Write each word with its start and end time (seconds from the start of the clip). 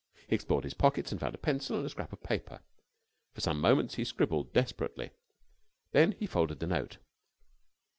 He 0.27 0.33
explored 0.33 0.63
his 0.63 0.73
pockets 0.73 1.11
and 1.11 1.21
found 1.21 1.35
a 1.35 1.37
pencil 1.37 1.77
and 1.77 1.85
a 1.85 1.89
scrap 1.89 2.11
of 2.11 2.23
paper. 2.23 2.61
For 3.35 3.41
some 3.41 3.61
moments 3.61 3.93
he 3.93 4.03
scribbled 4.03 4.51
desperately. 4.51 5.11
Then 5.91 6.13
he 6.13 6.25
folded 6.25 6.57
the 6.59 6.65
note. 6.65 6.97